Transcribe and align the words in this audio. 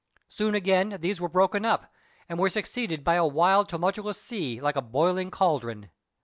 Soon 0.29 0.55
again 0.55 0.97
these 0.99 1.21
were 1.21 1.29
broken 1.29 1.63
up, 1.63 1.93
and 2.27 2.39
were 2.39 2.49
succeeded 2.49 3.03
by 3.03 3.13
a 3.13 3.23
wild 3.27 3.69
tumultuous 3.69 4.19
sea 4.19 4.59
like 4.59 4.75
a 4.75 4.81
boiling 4.81 5.29
cauldron. 5.29 5.91